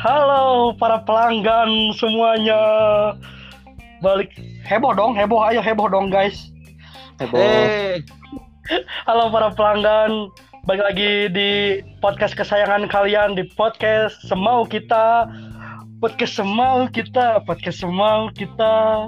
Halo 0.00 0.72
para 0.80 1.04
pelanggan 1.04 1.92
semuanya. 1.92 2.56
Balik 4.00 4.32
heboh 4.64 4.96
dong, 4.96 5.12
heboh 5.12 5.44
ayo 5.44 5.60
heboh 5.60 5.92
dong 5.92 6.08
guys. 6.08 6.48
Heboh. 7.20 7.36
Eh, 7.36 8.00
Halo 9.08 9.28
para 9.28 9.52
pelanggan, 9.52 10.32
balik 10.64 10.88
lagi 10.88 11.28
di 11.28 11.50
podcast 12.00 12.32
kesayangan 12.32 12.88
kalian 12.88 13.36
di 13.36 13.44
podcast 13.60 14.16
semau 14.24 14.64
kita. 14.64 15.28
Podcast 16.00 16.32
semau 16.32 16.88
kita, 16.88 17.44
podcast 17.44 17.84
semau 17.84 18.32
kita. 18.32 19.04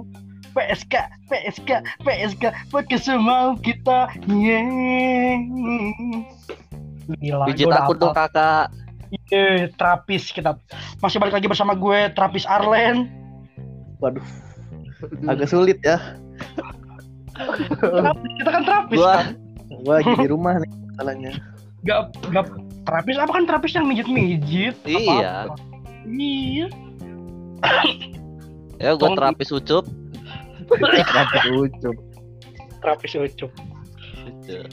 PSK, 0.53 1.09
PSK, 1.33 1.71
PSK, 2.05 2.45
podcast 2.69 3.09
semau 3.09 3.57
kita. 3.65 4.13
Yeay. 4.29 5.41
Gila, 7.17 7.49
pijit 7.49 7.73
aku 7.73 7.97
dong 7.97 8.13
kakak. 8.13 8.82
Iya, 9.13 9.69
terapis 9.77 10.33
kita. 10.33 10.57
Masih 11.05 11.21
balik 11.21 11.37
lagi 11.37 11.45
bersama 11.45 11.77
gue, 11.77 12.09
terapis 12.17 12.49
Arlen. 12.49 13.13
Waduh. 14.01 14.25
Agak 15.29 15.53
sulit 15.53 15.79
ya. 15.85 16.01
Terapis, 17.81 18.31
kita 18.41 18.51
kan 18.51 18.63
terapis 18.65 18.97
Gua 18.97 19.13
kan? 19.21 19.27
Gua 19.83 19.95
lagi 20.01 20.13
di 20.17 20.29
rumah 20.29 20.57
nih 20.61 20.71
masalahnya. 20.95 21.33
Gak, 21.83 22.01
gak 22.31 22.47
terapis 22.87 23.17
apa 23.19 23.33
kan 23.35 23.45
terapis 23.45 23.73
yang 23.77 23.87
mijit-mijit? 23.91 24.77
Iya. 24.87 25.51
Iya. 26.07 26.67
ya 28.83 28.91
gua 28.97 29.13
Tolong 29.13 29.19
terapis 29.19 29.49
ucup. 29.53 29.85
Rambut 30.73 31.69
ucup. 31.69 31.97
Terapis 32.81 33.13
ucup. 33.19 33.51
Ya, 34.49 34.67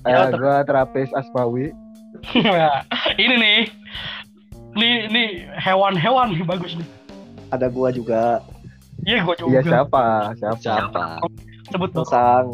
Eh, 0.00 0.32
ter- 0.32 0.40
gue 0.40 0.56
terapis 0.64 1.08
Aspawi. 1.12 1.76
Ini 3.20 3.34
nih. 3.36 3.60
Nih, 4.80 4.94
nih 5.12 5.28
hewan-hewan 5.60 6.32
nih 6.32 6.44
bagus 6.46 6.72
nih. 6.78 6.88
Ada 7.52 7.68
gua 7.68 7.92
juga. 7.92 8.40
Iya, 9.04 9.24
gue 9.24 9.36
juga. 9.36 9.50
Iya 9.52 9.60
siapa? 9.64 10.04
Siapa? 10.40 10.60
Siapa? 10.60 11.04
Sebut 11.68 11.90
dong. 11.92 12.06
Musang 12.08 12.46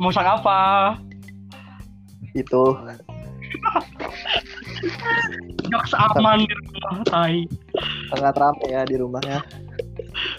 Musang 0.00 0.26
apa? 0.26 0.60
itu 2.32 2.64
Jokes 5.68 5.92
aman 5.94 6.42
di 6.42 6.52
rumah, 6.52 7.04
tai. 7.06 7.44
sangat 8.10 8.34
ramai 8.34 8.68
ya 8.72 8.82
di 8.82 8.96
rumahnya. 8.98 9.40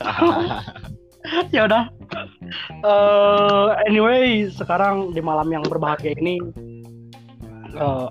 ya 1.55 1.63
udah. 1.63 1.88
Eh, 2.83 3.67
anyway, 3.88 4.51
sekarang 4.51 5.16
di 5.16 5.21
malam 5.23 5.47
yang 5.47 5.63
berbahagia 5.63 6.11
ini 6.19 6.44
eh, 7.71 8.07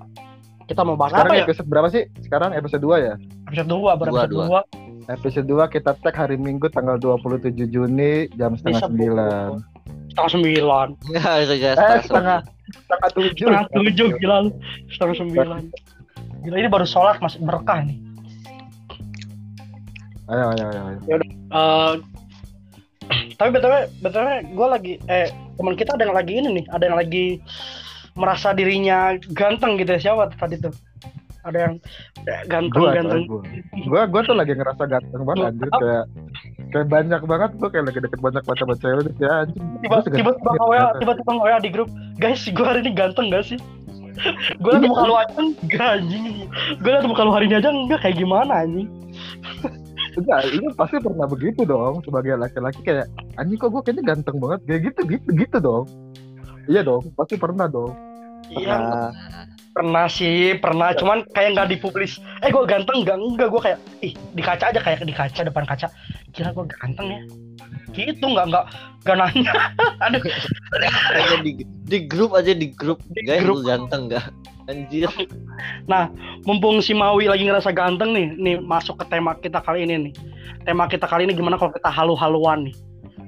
kita 0.72 0.82
mau 0.88 0.96
bahas 0.96 1.12
Sekarang 1.12 1.32
apa 1.32 1.36
ya? 1.36 1.44
episode 1.44 1.68
berapa 1.68 1.88
sih? 1.92 2.02
Sekarang 2.24 2.50
episode 2.56 2.82
2 2.82 3.06
ya? 3.06 3.14
Episode 3.52 3.68
2, 3.68 4.00
baru 4.00 4.08
Dua, 4.08 4.22
episode 4.24 4.32
dua. 4.32 4.60
2. 5.04 5.12
Episode 5.12 5.46
2 5.68 5.74
kita 5.74 5.90
tag 6.00 6.14
hari 6.16 6.36
Minggu 6.40 6.66
tanggal 6.72 6.96
27 6.96 7.52
Juni 7.68 8.32
jam 8.40 8.56
setengah 8.56 8.88
Bisa, 8.88 9.60
9 9.60 10.12
Setengah 10.12 10.32
sembilan. 10.32 10.88
Ya, 11.12 11.30
guys. 11.44 11.76
Eh 11.76 11.98
setengah 12.08 12.38
setengah 12.72 13.08
7 13.12 13.36
Setengah 13.36 13.64
tujuh, 13.76 14.08
gila 14.16 14.36
lu. 14.48 14.50
Setengah 14.88 15.16
sembilan. 15.20 15.60
Gila, 16.48 16.56
ini 16.56 16.68
baru 16.72 16.86
sholat 16.88 17.20
masih 17.20 17.44
berkah 17.44 17.84
nih. 17.84 17.98
Ayo 20.32 20.44
ayo 20.56 20.64
ayo, 20.70 20.82
ayo. 20.88 20.98
Eh, 21.52 21.92
tapi 23.36 23.48
btw 23.52 23.74
btw 24.00 24.28
gue 24.54 24.66
lagi 24.70 24.92
eh 25.10 25.28
teman 25.58 25.74
kita 25.76 25.98
ada 25.98 26.06
yang 26.06 26.16
lagi 26.16 26.32
ini 26.38 26.48
nih 26.62 26.64
ada 26.70 26.84
yang 26.86 26.96
lagi 26.96 27.42
merasa 28.14 28.52
dirinya 28.52 29.16
ganteng 29.32 29.76
gitu 29.80 29.96
ya. 29.96 30.00
Siapa 30.12 30.32
tadi 30.36 30.60
tuh? 30.60 30.74
Ada 31.42 31.58
yang 31.58 31.74
eh, 32.30 32.42
ganteng 32.46 32.78
Gua, 32.78 32.90
ganteng. 32.94 33.22
gua, 33.26 33.42
gua, 33.90 34.02
gua 34.06 34.20
tuh 34.22 34.36
lagi 34.38 34.54
ngerasa 34.54 34.82
ganteng 34.86 35.22
banget 35.26 35.44
anjir. 35.50 35.68
Kayak 35.74 36.04
kayak 36.70 36.86
banyak 36.88 37.20
banget 37.26 37.50
tuh 37.58 37.68
kayak 37.68 37.84
lagi 37.90 37.98
deket 37.98 38.20
banyak 38.22 38.42
macam 38.46 38.66
cewek 38.78 39.02
gitu 39.10 39.20
ya 39.26 39.34
anjir. 39.42 39.62
tiba 39.82 39.96
Gua 39.98 40.10
tiba 40.14 40.30
gitu. 40.30 40.50
nge-WA 40.54 40.86
tiba 41.02 41.12
tiba 41.18 41.30
nge-WA 41.34 41.58
di 41.58 41.70
grup 41.74 41.90
guys 42.22 42.42
gue 42.46 42.62
hari 42.66 42.80
ini 42.86 42.90
ganteng 42.94 43.26
gak 43.34 43.44
sih? 43.44 43.58
Gue 44.62 44.76
liat 44.76 44.84
muka 44.84 45.08
lu 45.08 45.14
aja 45.16 45.40
enggak 45.40 45.88
anjing. 45.98 46.24
Gue 46.84 46.90
liat 46.92 47.06
muka 47.08 47.22
lu 47.24 47.32
hari 47.32 47.48
ini 47.48 47.56
aja 47.58 47.70
enggak 47.72 48.00
kayak 48.04 48.16
gimana 48.20 48.52
anjing? 48.64 48.88
Enggak, 50.12 50.44
ini 50.52 50.68
pasti 50.76 51.00
pernah 51.00 51.24
begitu 51.24 51.64
dong 51.64 52.04
sebagai 52.04 52.36
laki-laki 52.36 52.84
kayak 52.84 53.08
anjing 53.40 53.56
kok 53.56 53.72
gue 53.72 53.80
kayaknya 53.80 54.04
ganteng 54.12 54.36
banget? 54.36 54.60
Kayak 54.68 54.80
gitu 54.92 55.00
gitu 55.08 55.28
gitu 55.32 55.56
dong. 55.56 55.84
Iya 56.70 56.82
dong, 56.86 57.10
pasti 57.18 57.34
pernah 57.36 57.66
dong. 57.66 57.92
iya 58.52 58.76
Pernah. 58.76 59.10
pernah 59.72 60.06
sih 60.06 60.52
pernah. 60.60 60.92
Cuman 60.92 61.24
kayak 61.32 61.56
nggak 61.56 61.68
dipublis. 61.72 62.20
Eh 62.44 62.52
gue 62.52 62.64
ganteng 62.68 63.02
enggak 63.02 63.16
enggak 63.16 63.48
gue 63.48 63.62
kayak 63.62 63.78
ih 64.04 64.12
di 64.36 64.42
kaca 64.44 64.68
aja 64.68 64.80
kayak 64.82 65.00
di 65.02 65.14
kaca 65.16 65.40
depan 65.42 65.64
kaca. 65.64 65.88
Kira 66.36 66.52
gue 66.52 66.64
ganteng 66.68 67.06
ya? 67.08 67.20
Gitu 67.96 68.20
nggak 68.20 68.46
nggak 68.52 68.64
nggak 69.08 69.16
nanya. 69.16 69.52
Aduh. 70.04 70.20
Aja 71.16 71.36
di 71.40 71.64
di 71.64 71.98
grup 72.04 72.36
aja 72.36 72.52
di 72.52 72.68
grup. 72.76 73.00
Di 73.16 73.24
Guys, 73.24 73.40
grup. 73.40 73.64
lu 73.64 73.68
ganteng 73.68 74.12
gak? 74.12 74.28
Anjir. 74.68 75.08
mumpung 76.46 76.78
si 76.84 76.92
Maui 76.94 77.26
lagi 77.26 77.42
ngerasa 77.48 77.72
ganteng 77.74 78.12
nih 78.14 78.26
nih 78.38 78.56
masuk 78.62 79.00
ke 79.00 79.04
tema 79.08 79.32
kita 79.40 79.58
kali 79.64 79.88
ini 79.88 80.10
nih. 80.10 80.14
Tema 80.62 80.86
kita 80.86 81.08
kali 81.08 81.24
ini 81.26 81.34
gimana 81.34 81.56
kalau 81.56 81.72
kita 81.72 81.88
halu-haluan 81.90 82.68
nih? 82.68 82.76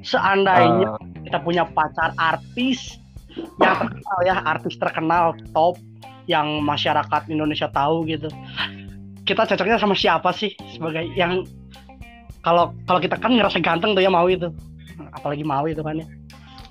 Seandainya 0.05 0.95
Ah, 0.95 1.01
kita 1.25 1.39
punya 1.41 1.65
pacar 1.65 2.13
artis 2.21 3.01
yang 3.37 3.77
terkenal 3.79 4.19
ya 4.23 4.35
artis 4.45 4.75
terkenal 4.79 5.35
top 5.53 5.79
yang 6.31 6.63
masyarakat 6.65 7.23
Indonesia 7.29 7.69
tahu 7.69 8.07
gitu. 8.09 8.29
Kita 9.25 9.49
cocoknya 9.49 9.81
sama 9.81 9.97
siapa 9.97 10.31
sih 10.37 10.53
sebagai 10.77 11.09
yang 11.17 11.45
kalau 12.45 12.77
kalau 12.85 13.01
kita 13.01 13.17
kan 13.17 13.33
ngerasa 13.33 13.61
ganteng 13.65 13.97
tuh 13.97 14.05
ya 14.05 14.13
mau 14.13 14.29
itu 14.29 14.53
apalagi 15.17 15.45
mau 15.45 15.65
itu 15.65 15.81
kan 15.81 16.01
ya. 16.01 16.07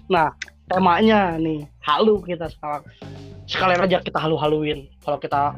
Nah 0.09 0.27
temanya 0.69 1.35
nih 1.37 1.65
halu 1.81 2.21
kita 2.21 2.49
sekarang 2.49 2.85
sekalian 3.49 3.81
aja 3.83 3.97
kita 4.01 4.21
halu-haluin. 4.21 4.87
Kalau 5.01 5.17
kita 5.17 5.57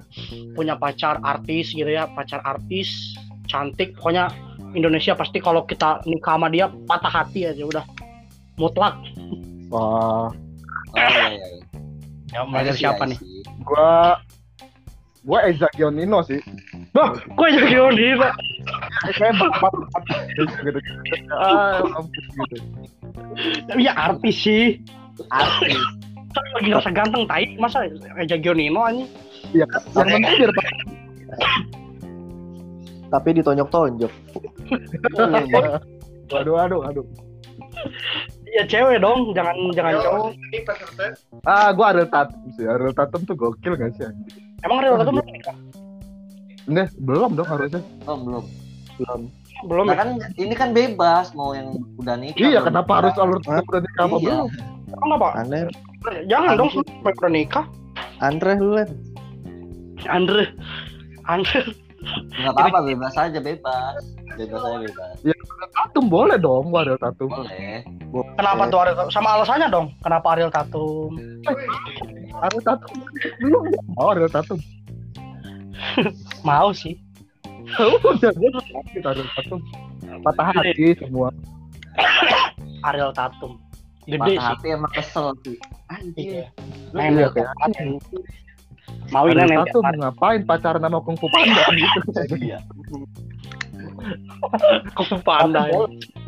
punya 0.55 0.79
pacar 0.79 1.19
artis 1.21 1.75
gitu 1.75 1.87
ya 1.87 2.07
pacar 2.09 2.41
artis 2.47 3.15
cantik 3.45 3.93
pokoknya 3.99 4.31
Indonesia 4.75 5.15
pasti 5.15 5.39
kalau 5.39 5.63
kita 5.63 6.03
nikah 6.03 6.35
sama 6.35 6.51
dia 6.51 6.67
patah 6.87 7.11
hati 7.11 7.47
aja 7.47 7.63
udah. 7.63 7.85
Mutlak. 8.55 8.95
Wah, 9.67 10.31
Oh 10.95 11.07
iya 11.11 11.27
iya. 11.35 11.47
ya 12.33 12.39
mulai 12.47 12.63
dari 12.67 12.79
siapa 12.79 13.03
nih 13.07 13.19
gua 13.63 14.19
gua 15.25 15.39
Eza 15.49 15.67
Gionino 15.73 16.21
sih. 16.21 16.37
Wah, 16.93 17.11
kok 17.17 17.47
jadi 17.49 17.81
Yoni 17.81 18.15
Pak? 18.15 18.33
Kayak 19.17 19.35
bapak 19.41 19.73
gitu. 20.63 20.79
Ah, 21.33 21.81
gitu. 21.81 22.55
Ya 23.75 23.91
artis 23.97 24.37
sih. 24.37 24.79
Artis. 25.33 25.75
Tapi 26.35 26.47
lagi 26.55 26.67
ngerasa 26.71 26.91
ganteng 26.93 27.23
tai, 27.25 27.57
masa 27.57 27.89
Eja 28.21 28.37
Gionino 28.37 28.85
aja. 28.85 29.05
Iya, 29.51 29.65
yang 29.65 30.07
penting 30.13 30.23
biar 30.39 30.51
tapi 33.15 33.29
ditonjok-tonjok. 33.37 34.11
aduh 36.35 36.55
aduh 36.59 36.81
aduh. 36.83 37.05
Ya 38.55 38.63
cewek 38.63 39.03
dong, 39.03 39.35
jangan 39.35 39.51
jangan 39.75 39.93
cowok. 39.99 40.31
Ah, 41.43 41.75
gua 41.75 41.91
Ariel 41.91 42.07
Tatum 42.07 42.39
sih. 42.55 42.63
Ariel 42.63 42.95
Tatum 42.95 43.21
tuh 43.27 43.35
gokil 43.35 43.75
gak 43.75 43.91
sih? 43.93 44.07
Emang 44.63 44.79
Real 44.79 44.95
Tatum 44.95 45.19
belum 45.19 45.27
nikah? 45.27 45.57
Nih, 46.65 46.87
belum 46.97 47.35
dong 47.35 47.45
harusnya. 47.45 47.83
Oh, 48.07 48.15
belum. 48.15 48.43
Belum. 48.95 49.21
Belum 49.65 49.85
Nah 49.87 49.95
ya? 49.95 49.99
kan 49.99 50.09
ini 50.35 50.53
kan 50.53 50.71
bebas 50.71 51.35
mau 51.35 51.51
yang 51.51 51.75
udah 51.99 52.15
nikah. 52.15 52.39
Iya, 52.39 52.59
kenapa 52.63 52.87
nikah. 52.87 52.99
harus 53.03 53.13
Ariel 53.19 53.41
Tatum 53.43 53.65
udah 53.67 53.81
nikah 53.83 54.03
apa 54.03 54.15
Iya. 54.15 54.23
belum? 54.23 54.47
Emang 54.95 55.09
apa? 55.19 55.27
Aneh. 55.35 55.61
Jangan 56.25 56.51
dong 56.55 56.69
sampai 56.71 57.11
udah 57.13 57.31
nikah. 57.31 57.65
Andre 58.17 58.51
lu. 58.55 58.71
Andre. 60.07 60.43
Andre. 61.27 61.59
Enggak 62.37 62.53
apa-apa, 62.53 62.79
bebas 62.85 63.15
aja, 63.17 63.39
bebas. 63.41 63.99
Bebas 64.35 64.61
aja 64.61 64.77
bebas. 64.83 65.35
Tatum 65.75 66.05
boleh 66.11 66.37
dong, 66.39 66.71
gua 66.71 66.83
Ariel 66.83 66.99
Tatum. 66.99 67.31
Boleh. 67.31 67.83
Kenapa 68.35 68.63
tuh 68.67 68.79
Ariel? 68.83 68.95
Sama 69.11 69.39
alasannya 69.39 69.67
dong. 69.71 69.95
Kenapa 70.03 70.27
Ariel 70.35 70.51
Tatum? 70.51 71.11
Ariel 72.43 72.63
Tatum 72.63 72.97
belum 73.39 73.63
mau 73.95 74.11
Ariel 74.11 74.31
Tatum. 74.31 74.59
Mau 76.47 76.71
sih. 76.71 76.95
Udah, 77.79 78.31
sakit 78.71 79.03
Ariel 79.03 79.27
Tatum. 79.35 79.59
Patah 80.23 80.47
hati 80.55 80.95
semua. 80.99 81.29
Ariel 82.87 83.11
Tatum. 83.11 83.59
Gede 84.07 84.19
Patah 84.19 84.31
sih. 84.31 84.39
hati 84.39 84.67
emang 84.71 84.91
kesel 84.95 85.27
sih. 85.43 85.57
Kayak 86.15 86.51
banget. 86.95 87.31
Mau 89.11 89.27
ini 89.27 89.35
Ariel 89.35 89.63
nempel 89.63 89.67
Tatum 89.67 89.83
banget. 89.83 89.99
ngapain 89.99 90.41
pacaran 90.47 90.81
sama 90.83 90.99
Kung 91.03 91.17
Fu 91.19 91.27
Panda 91.27 91.63
gitu. 91.75 91.99
Iya. 92.39 92.59
Kok 94.93 95.21
pandai. 95.25 95.71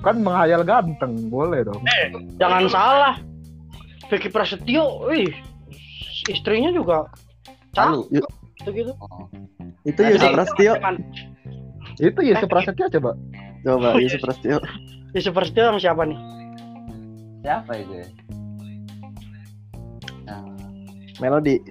Kan 0.01 0.21
menghayal 0.21 0.61
ganteng, 0.63 1.29
boleh 1.29 1.65
dong. 1.65 1.81
Jangan 2.37 2.63
salah. 2.69 3.15
Vicky 4.07 4.31
Prasetyo, 4.31 5.03
wih, 5.11 5.27
istrinya 6.31 6.71
juga 6.71 7.11
cakep 7.75 8.07
gitu 8.63 8.69
gitu. 8.71 8.91
Oh. 9.03 9.27
Itu 9.83 9.99
Yusuf 9.99 10.31
Prasetyo. 10.31 10.73
Jangan, 10.79 10.95
Itu 11.99 12.19
ya 12.23 12.39
Prasetya 12.39 12.87
coba. 12.99 13.11
Coba 13.67 13.87
Yusuf 13.99 14.23
Prasetyo. 14.23 14.63
Ya 15.15 15.19
Superstio 15.23 15.63
sama 15.71 15.79
siapa 15.79 16.03
nih? 16.07 16.19
Siapa 17.43 17.71
itu 17.79 17.93
ya? 17.99 18.07
Nah, 20.27 20.43
Melody, 21.19 21.63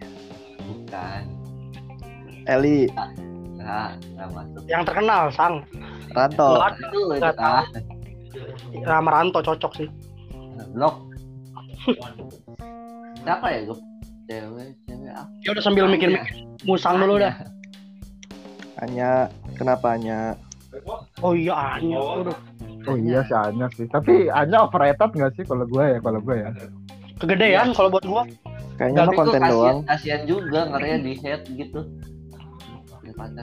bukan. 0.66 1.22
Eli, 2.46 2.88
Nah, 3.66 3.98
masuk. 4.30 4.62
Yang 4.70 4.82
terkenal, 4.86 5.22
Sang. 5.34 5.66
Ranto. 6.12 6.48
Tahu. 6.60 7.62
Rama 8.84 9.10
Ranto 9.10 9.38
cocok 9.42 9.72
sih. 9.80 9.88
blok. 10.72 10.94
Siapa 13.24 13.46
ya 13.48 13.60
gue? 13.64 13.78
Cewek, 14.26 14.68
cewek 14.84 15.12
apa? 15.14 15.30
Ya 15.40 15.48
udah 15.54 15.62
sambil 15.62 15.84
mikir-mikir 15.88 16.44
musang 16.66 16.98
dulu 16.98 17.16
dah. 17.22 17.32
Anya, 18.84 19.30
kenapa 19.56 19.96
Anya? 19.96 20.36
Oh 21.24 21.32
iya, 21.32 21.78
Anya. 21.78 21.96
Udah. 21.96 22.36
Oh 22.86 22.96
iya 22.98 23.24
si 23.24 23.32
Anya 23.32 23.66
sih. 23.72 23.88
Tapi 23.88 24.28
Anya 24.28 24.68
overrated 24.68 25.10
nggak 25.16 25.32
sih 25.34 25.44
kalau 25.48 25.64
gue 25.64 25.84
ya 25.96 25.98
kalau 26.04 26.20
gue 26.20 26.36
ya. 26.36 26.50
Kegedean 27.16 27.72
kalau 27.72 27.88
buat 27.88 28.04
gua. 28.04 28.22
Kayaknya 28.76 29.08
mah 29.08 29.14
konten 29.16 29.40
kasihan- 29.40 29.52
doang. 29.56 29.78
Kasihan 29.88 30.22
juga 30.28 30.60
ngerinya 30.68 30.98
di 31.00 31.12
head 31.24 31.42
gitu. 31.48 31.80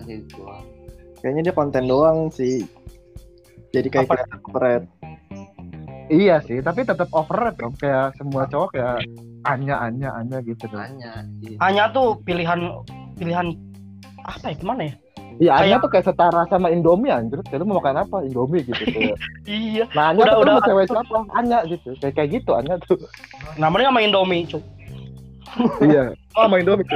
Gitu. 0.06 0.42
Kayaknya 1.24 1.42
dia 1.42 1.56
konten 1.56 1.88
doang 1.88 2.28
sih. 2.30 2.68
Jadi 3.72 3.88
kayak 3.88 4.12
Apa? 4.12 4.38
keren. 4.46 4.84
Iya 6.12 6.44
sih, 6.44 6.60
tapi 6.60 6.84
tetap 6.84 7.08
overrated 7.10 7.58
dong. 7.58 7.74
Kayak 7.74 8.14
semua 8.20 8.44
cowok 8.46 8.76
kayak 8.76 9.08
Anya 9.44 9.80
Anya 9.80 10.10
Anya 10.14 10.44
gitu 10.44 10.68
dong. 10.68 10.84
Anya 11.58 11.84
tuh 11.90 12.20
pilihan 12.22 12.60
pilihan 13.16 13.56
apa 14.20 14.52
ya 14.52 14.56
gimana 14.56 14.82
ya? 14.84 14.94
Iya 15.34 15.52
Anya 15.56 15.64
Kayak- 15.66 15.82
tuh 15.82 15.90
kayak 15.90 16.06
setara 16.06 16.42
sama 16.46 16.68
Indomie 16.70 17.10
anjir. 17.10 17.40
Kayak 17.42 17.64
lu 17.64 17.72
mau 17.72 17.80
makan 17.80 18.04
apa? 18.04 18.18
Indomie 18.22 18.62
gitu. 18.62 18.84
Kayak. 18.84 19.18
Iya. 19.50 19.84
Nah 19.96 20.12
Anya 20.12 20.22
Udah- 20.22 20.34
tuh 20.36 20.42
udah- 20.44 20.54
mau 20.54 20.68
cewek 20.68 20.86
siapa? 20.86 21.18
Anya 21.34 21.60
gitu. 21.66 21.90
Kayak 21.98 22.14
kayak 22.14 22.30
gitu 22.36 22.52
Anya 22.54 22.76
tuh. 22.84 23.00
Namanya 23.56 23.90
sama 23.90 24.00
Indomie, 24.04 24.44
cuy. 24.46 24.62
iya. 25.82 26.12
Oh 26.36 26.46
mau 26.46 26.60
Indomie. 26.60 26.84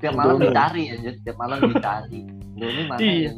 Tiap 0.00 0.14
malam 0.14 0.34
Indomie. 0.34 0.48
dicari 0.48 0.88
aja, 0.88 1.10
tiap 1.18 1.36
malam 1.36 1.58
dicari. 1.62 2.18
Indomie 2.50 2.86
mana 2.86 2.98
Iya. 2.98 3.28
ya? 3.28 3.30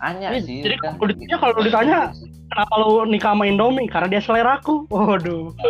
Anya 0.00 0.28
Iya, 0.28 0.40
sih. 0.40 0.60
jadi 0.60 0.76
udah. 0.76 0.92
kalau 0.92 1.08
ditanya- 1.08 1.38
kalau 1.38 1.60
ditanya, 1.60 2.12
Kenapa 2.44 2.74
lu 2.76 3.08
nikah 3.08 3.32
sama 3.32 3.46
Indomie? 3.46 3.86
Karena 3.86 4.08
dia 4.08 4.20
seleraku. 4.20 4.84
Waduh. 4.86 5.56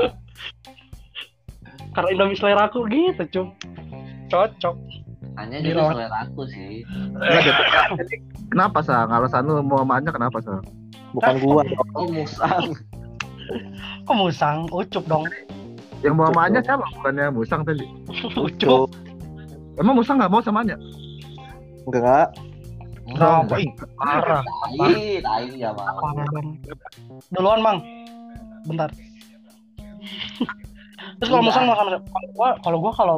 Karena 1.95 2.11
Indomie 2.11 2.35
seleraku 2.35 2.89
gitu, 2.89 3.25
cuy. 3.25 3.47
Cocok. 4.27 4.77
Anya 5.35 5.59
Di 5.59 5.71
juga 5.71 5.81
lawan- 5.81 5.95
selera 5.95 6.17
aku 6.27 6.47
sih. 6.47 6.83
Kenapa 8.51 8.81
sa? 8.81 9.07
Alasan 9.07 9.47
lu 9.47 9.61
mau 9.61 9.79
sama 9.79 9.97
Anya 9.97 10.11
kenapa 10.11 10.41
sa? 10.41 10.59
Bukan 11.13 11.39
gua. 11.39 11.63
Oh 11.95 12.05
musang. 12.05 12.75
Kok 14.03 14.15
musang? 14.15 14.67
Ucup 14.69 15.05
dong. 15.07 15.25
Yang 16.03 16.15
mau 16.19 16.27
sama 16.31 16.41
Anya 16.51 16.61
siapa? 16.61 16.85
Bukannya 16.99 17.27
Musang 17.31 17.63
tadi. 17.63 17.87
Ucup. 18.47 18.91
Emang 19.79 19.95
Musang 19.97 20.19
nggak 20.19 20.31
mau 20.31 20.43
sama 20.43 20.67
Anya? 20.67 20.77
Enggak. 21.87 22.35
Kenapa? 23.03 23.55
Ih, 23.59 23.69
parah. 23.99 24.43
Lain, 24.79 25.21
lain 25.21 25.53
ya 25.59 25.71
bang. 25.75 25.95
Parah. 25.99 26.27
Duluan, 27.29 27.61
Mang. 27.61 27.79
Bentar. 28.65 28.89
Terus 31.19 31.29
kalau 31.29 31.43
Iya. 31.43 31.49
musang 31.51 31.65
mau 31.67 31.77
sama 31.77 31.93
kalau 31.93 32.29
gua 32.33 32.49
kalau 32.63 32.79
gua 32.79 32.93
kalau 32.95 33.17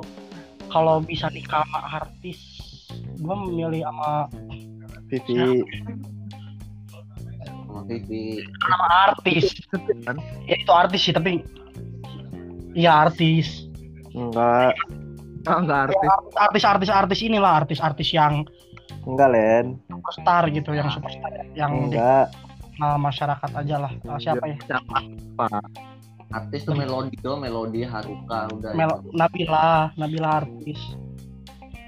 kalau 0.69 0.95
bisa 1.01 1.29
nikah 1.31 1.63
sama 1.63 1.81
artis, 2.01 2.41
gua 3.21 3.37
memilih 3.39 3.85
sama 3.85 4.29
Vivi. 5.09 5.63
Sama 7.65 7.81
Vivi. 7.87 8.25
sama 8.61 8.87
artis. 9.09 9.45
Kan? 10.05 10.17
Ya 10.45 10.57
itu 10.59 10.73
artis 10.73 11.01
sih, 11.01 11.13
tapi 11.13 11.45
Iya 12.75 13.09
artis. 13.09 13.71
Enggak. 14.13 14.75
Ah 15.45 15.59
nggak 15.61 15.81
artis. 15.91 16.09
Artis-artis 16.35 16.91
artis 16.91 17.21
inilah 17.23 17.63
artis-artis 17.65 18.11
yang 18.11 18.45
Enggak, 19.05 19.29
Len. 19.37 19.67
superstar 19.85 20.49
gitu, 20.49 20.73
yang 20.73 20.89
superstar 20.89 21.29
yang 21.53 21.93
di 21.93 21.97
Enggak. 21.97 22.33
uh, 22.81 22.97
masyarakat 22.97 23.51
aja 23.53 23.77
lah. 23.79 23.93
Uh, 24.03 24.17
siapa 24.17 24.45
ya? 24.49 24.57
Siapa? 24.65 24.97
Artis 26.33 26.65
tuh 26.65 26.73
melodi 26.75 27.15
tuh, 27.21 27.37
melodi 27.37 27.85
Haruka 27.85 28.49
udah. 28.51 28.73
Mel 28.73 29.05
Nabila, 29.13 29.93
Nabila 29.95 30.41
artis. 30.43 30.81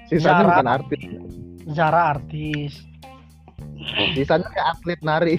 Sisanya 0.07 0.39
Zara. 0.39 0.47
bukan 0.47 0.67
artis. 0.69 1.03
Zara 1.67 2.01
artis. 2.13 2.73
Sisanya 4.13 4.47
kayak 4.47 4.67
atlet 4.77 4.99
nari. 5.01 5.35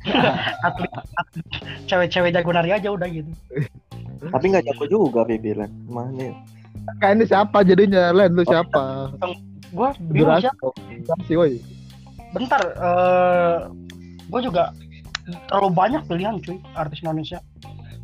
Atlet, 0.66 0.90
atlet. 0.90 1.44
cewek-cewek 1.84 2.32
jago 2.32 2.50
nari 2.50 2.72
aja 2.72 2.88
udah 2.88 3.06
gitu. 3.06 3.28
Tapi 4.28 4.44
enggak 4.52 4.68
jago 4.68 4.84
juga 4.84 5.24
Vivi, 5.24 5.56
Len. 5.56 5.72
Ini 5.88 6.28
Kayak 7.00 7.14
ini 7.16 7.24
siapa 7.24 7.58
jadinya? 7.64 8.12
Len 8.12 8.36
lu 8.36 8.44
siapa? 8.44 9.14
Gua 9.72 9.94
bingung 10.12 10.36
siapa. 10.42 10.68
Durasi, 10.76 11.32
woi. 11.38 11.56
Bentar, 12.36 12.60
eh 12.60 13.56
gua 14.28 14.40
juga 14.44 14.64
terlalu 15.48 15.68
banyak 15.72 16.02
pilihan 16.10 16.36
cuy 16.44 16.58
artis 16.76 17.00
Indonesia. 17.00 17.38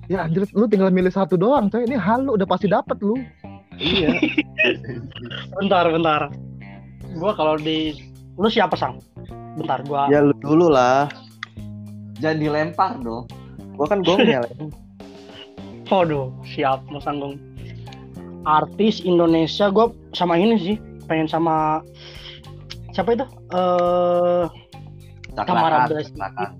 Ya 0.06 0.22
anjir, 0.22 0.46
lu 0.54 0.70
tinggal 0.70 0.94
milih 0.94 1.10
satu 1.10 1.34
doang, 1.34 1.66
coy. 1.66 1.82
Ini 1.82 1.98
halu 1.98 2.38
udah 2.38 2.46
pasti 2.46 2.70
dapet 2.70 2.96
lu. 3.02 3.18
iya. 3.76 4.16
Bentar, 5.58 5.90
bentar. 5.90 6.30
Gua 7.18 7.34
kalau 7.34 7.58
di 7.58 7.92
lu 8.38 8.48
siapa 8.48 8.78
sang? 8.78 9.02
Bentar, 9.58 9.82
gua 9.84 10.08
ya 10.08 10.22
lu 10.22 10.32
dulu 10.40 10.70
lah. 10.70 11.10
Jangan 12.22 12.38
dilempar 12.40 12.96
dong. 13.02 13.28
Gua 13.76 13.86
kan 13.90 14.00
gongnya, 14.00 14.40
Len. 14.46 14.85
Waduh, 15.86 16.34
siap 16.42 16.82
mau 16.90 16.98
sanggung. 16.98 17.38
Artis 18.46 19.02
Indonesia 19.02 19.70
gue 19.70 19.86
sama 20.14 20.38
ini 20.38 20.54
sih, 20.58 20.76
pengen 21.06 21.26
sama 21.26 21.82
siapa 22.90 23.14
itu? 23.14 23.26
Eh 23.52 24.44
Tamara 25.36 25.84
Cakrakan, 25.84 25.88
Blast. 25.90 26.10
cakrakan. 26.14 26.50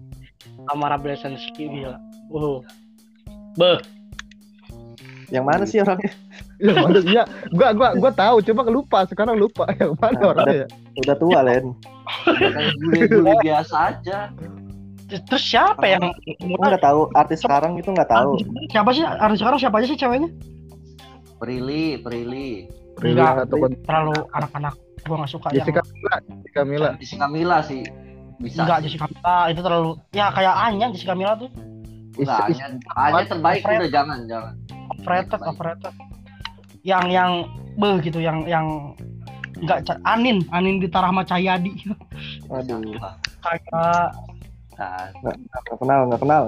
Tamara 0.67 0.96
Blesensky 0.99 1.64
gila. 1.67 1.96
Uh. 2.28 2.58
Beh, 3.56 3.78
Yang 5.26 5.44
mana 5.44 5.65
sih 5.67 5.79
orangnya? 5.82 6.12
Ya 6.56 6.72
mana 6.72 6.98
iya, 7.05 7.22
gua 7.53 7.74
gua 7.77 7.89
gua 7.98 8.10
tahu, 8.15 8.41
cuma 8.41 8.65
lupa 8.65 9.05
sekarang 9.05 9.36
lupa 9.36 9.67
yang 9.77 9.93
mana 9.98 10.17
Nah, 10.17 10.29
orangnya. 10.32 10.65
ya? 10.65 10.67
Udah 11.05 11.17
tua, 11.19 11.41
Len. 11.44 11.65
Kayak 12.24 12.72
bule-bule 12.81 13.32
biasa 13.44 13.77
aja. 13.93 14.19
Terus 15.06 15.43
siapa 15.43 15.86
yang 15.86 16.03
Gua 16.41 16.67
enggak 16.67 16.82
tahu 16.82 17.01
artis 17.13 17.39
sekarang 17.39 17.75
itu 17.75 17.89
enggak 17.89 18.08
tahu. 18.08 18.36
Siapa 18.67 18.91
sih 18.91 19.03
artis 19.03 19.39
sekarang 19.39 19.58
siapa 19.58 19.77
aja 19.77 19.86
sih 19.86 19.94
ceweknya? 19.94 20.31
Prilly, 21.36 22.01
Prilly. 22.01 22.67
Prilly 22.94 23.20
ataupun 23.20 23.77
Terlalu 23.82 24.17
anak-anak 24.31 24.75
gua 25.05 25.17
nggak 25.19 25.31
suka 25.31 25.48
Jessica 25.51 25.79
yang 25.79 25.89
Mila, 25.93 26.17
Jessica 26.19 26.63
Mila. 26.65 26.91
Jessica 26.96 27.27
Mila 27.27 27.58
sih. 27.63 27.82
Bisa. 28.36 28.60
enggak 28.63 28.79
Jessica 28.82 29.06
Mila 29.06 29.36
itu 29.48 29.60
terlalu 29.60 29.91
ya 30.10 30.27
kayak 30.29 30.55
Anya 30.63 30.86
Jessica 30.91 31.15
Mila 31.15 31.32
tuh 31.36 31.48
Enggak, 32.17 32.48
is- 32.48 32.58
Anya, 32.58 32.67
Anya 32.98 33.25
terbaik 33.27 33.60
Fred. 33.60 33.79
udah 33.79 33.91
jangan, 33.91 34.19
jangan. 34.27 34.53
overrated 34.91 35.41
overrated. 35.41 35.94
Yang 36.82 37.05
yang 37.10 37.31
beh 37.77 37.96
gitu 38.01 38.19
yang 38.19 38.39
yang 38.44 38.67
enggak 39.56 39.84
Ca- 39.84 40.01
Anin 40.05 40.41
Anin 40.48 40.79
di 40.79 40.86
Tarahma 40.86 41.22
Cahyadi 41.22 41.72
Aduh. 42.48 42.96
kayak 43.39 44.10
Nah, 44.77 45.09
Enggak 45.25 45.77
kenal, 45.81 46.01
enggak 46.05 46.21
kenal. 46.21 46.43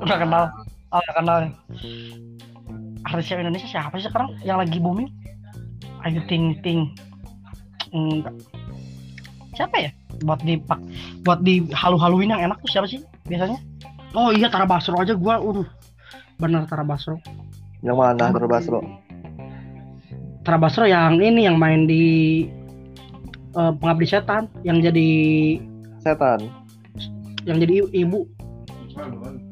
Nggak 0.00 0.20
kenal. 0.24 0.44
Oh, 0.90 1.00
nggak 1.04 1.16
kenal. 1.20 1.38
Artis 3.04 3.26
cewek 3.28 3.42
Indonesia 3.44 3.68
siapa 3.68 3.94
sih 4.00 4.08
sekarang 4.08 4.32
yang 4.44 4.60
lagi 4.60 4.80
booming? 4.80 5.08
Ayu 6.08 6.24
Ting 6.24 6.56
Ting. 6.64 6.88
Enggak. 7.92 8.32
Siapa 9.56 9.76
ya? 9.76 9.90
Buat 10.24 10.40
di 10.44 10.56
buat 11.24 11.40
di 11.44 11.68
halu-haluin 11.72 12.32
yang 12.32 12.42
enak 12.48 12.60
tuh 12.64 12.70
siapa 12.72 12.88
sih 12.88 13.04
biasanya? 13.28 13.60
Oh 14.16 14.32
iya 14.32 14.48
Tara 14.48 14.64
Basro 14.64 14.96
aja 14.96 15.12
gua 15.12 15.40
uh 15.40 15.64
bener 16.40 16.64
Tara 16.64 16.84
Basro. 16.84 17.20
Yang 17.80 17.96
mana 17.96 18.24
Terbasro? 18.32 18.80
Tara 20.44 20.58
Basro 20.60 20.84
yang 20.84 21.20
ini 21.20 21.48
yang 21.48 21.56
main 21.56 21.88
di 21.88 22.04
eh, 23.56 23.72
Pengabdi 23.76 24.06
Setan 24.08 24.48
yang 24.64 24.80
jadi 24.80 25.08
Setan. 26.00 26.59
Yang 27.44 27.56
jadi 27.58 27.74
ibu 27.90 28.26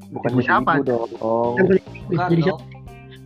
Bukan 0.09 0.30
Ibu 0.30 0.40
jadi 0.40 0.47
siapa? 0.47 0.71
ibu 0.75 0.85
dong. 0.85 1.09
yang 1.54 1.66
jadi, 1.66 1.80
Bukan 2.09 2.28
jadi 2.28 2.42
dong. 2.45 2.61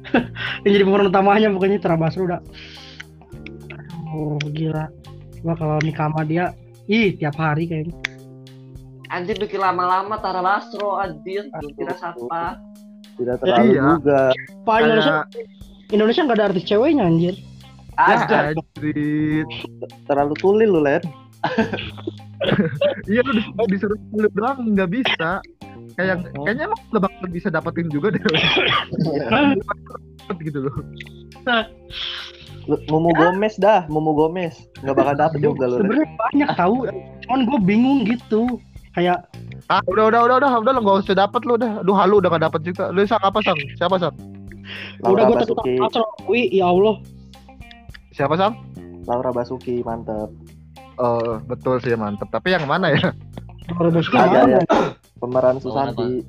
yang 0.64 0.72
jadi 0.72 0.84
pemeran 0.84 1.06
utamanya 1.08 1.46
pokoknya 1.48 1.78
Tara 1.78 1.96
Basro 1.96 2.22
udah 2.24 2.40
oh 4.10 4.36
gila 4.50 4.86
gua 5.40 5.54
kalau 5.54 5.76
nikah 5.80 6.06
sama 6.06 6.22
dia 6.22 6.52
ih 6.84 7.14
tiap 7.14 7.34
hari 7.34 7.64
kayaknya 7.64 7.94
Anjir 9.08 9.36
bikin 9.36 9.60
lama-lama 9.60 10.16
Tara 10.16 10.40
Basro 10.40 10.96
anjir. 10.96 11.44
Kira 11.76 11.92
siapa? 11.92 12.56
Tidak 13.12 13.36
terlalu 13.38 13.64
Iya. 13.68 13.82
juga. 13.94 14.20
Pak 14.64 14.76
Indonesia 14.80 15.14
Indonesia 15.88 16.20
nggak 16.22 16.38
ada 16.38 16.46
artis 16.48 16.64
ceweknya 16.64 17.04
anjir 17.04 17.34
Ada. 17.92 18.24
ya, 18.24 18.56
Astrid. 18.56 19.46
Terlalu 20.08 20.34
tuli 20.34 20.64
lu, 20.64 20.80
Len. 20.80 21.04
Iya 23.12 23.20
lu 23.26 23.32
disuruh, 23.70 23.98
lu 24.14 24.28
doang 24.34 24.74
nggak 24.74 24.90
bisa. 24.90 25.42
Kayak 25.98 26.24
kayaknya 26.46 26.70
emang 26.70 26.80
gak 26.94 27.02
bakal 27.04 27.26
bisa 27.28 27.48
dapetin 27.52 27.88
juga 27.92 28.14
deh. 28.14 28.22
gitu 30.46 30.58
loh. 30.64 30.74
Lu, 32.70 32.78
Mumu 32.88 33.10
Gomez 33.12 33.58
dah, 33.58 33.84
Mumu 33.90 34.14
Gomez. 34.14 34.70
Nggak 34.80 34.96
bakal 34.96 35.14
dapet 35.18 35.38
juga 35.42 35.64
lu. 35.68 35.76
Sebenarnya 35.82 36.08
banyak 36.16 36.50
tahu, 36.54 36.76
cuman 37.26 37.40
gue 37.44 37.58
bingung 37.62 37.98
gitu. 38.06 38.62
Kayak 38.92 39.24
Ah, 39.70 39.80
udah 39.88 40.10
udah 40.10 40.20
udah 40.26 40.36
udah 40.42 40.50
udah 40.58 40.72
lo 40.74 40.80
nggak 40.82 40.98
usah 41.06 41.16
dapet 41.16 41.40
lu 41.46 41.54
udah. 41.56 41.80
Aduh 41.80 41.96
halu 41.96 42.18
udah 42.18 42.28
gak 42.34 42.44
dapet 42.50 42.60
juga. 42.66 42.90
Lu 42.90 43.06
sang 43.06 43.22
apa 43.22 43.38
sang? 43.40 43.56
Siapa 43.78 43.96
sang? 43.96 44.14
udah 45.02 45.26
Laura 45.26 45.26
gue 45.26 45.36
tetap 45.42 46.06
wih 46.28 46.46
ya 46.50 46.70
Allah. 46.70 47.00
Siapa 48.12 48.34
sang? 48.36 48.54
Laura 49.08 49.34
Basuki, 49.34 49.82
mantep. 49.82 50.30
Oh 51.00 51.40
betul 51.48 51.80
sih 51.80 51.94
mantep. 51.96 52.28
Tapi 52.28 52.52
yang 52.52 52.64
mana 52.68 52.92
ya? 52.92 53.12
Ada 53.72 54.40
ya. 54.48 54.60
Pemeran 55.22 55.56
Susanti. 55.62 56.26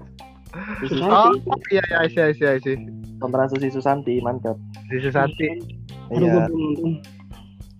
Susi, 0.86 1.02
Oh 1.02 1.34
iya 1.74 1.82
iya 1.90 2.00
iya 2.06 2.26
iya 2.30 2.52
iya. 2.62 2.74
pemeran 3.18 3.50
Susi 3.50 3.74
Susanti, 3.74 4.22
mantep. 4.22 4.54
Si 4.88 5.02
Susanti. 5.02 5.48
Iya. 6.14 6.46